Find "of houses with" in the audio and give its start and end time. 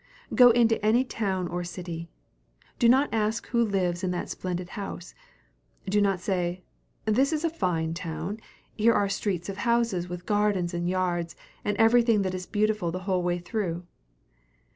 9.47-10.25